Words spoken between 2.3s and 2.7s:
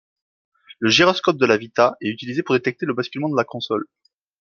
pour